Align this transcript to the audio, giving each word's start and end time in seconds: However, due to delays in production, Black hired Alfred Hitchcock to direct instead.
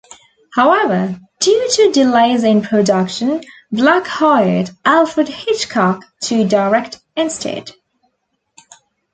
However, 0.55 1.19
due 1.41 1.69
to 1.73 1.91
delays 1.91 2.43
in 2.43 2.63
production, 2.63 3.43
Black 3.71 4.07
hired 4.07 4.71
Alfred 4.83 5.27
Hitchcock 5.27 6.03
to 6.21 6.43
direct 6.47 6.99
instead. 7.15 7.69